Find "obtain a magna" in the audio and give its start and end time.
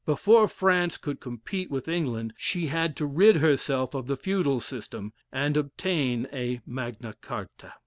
5.55-7.13